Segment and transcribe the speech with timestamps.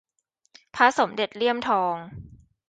[0.75, 1.95] พระสมเด็จเลี่ยมทอง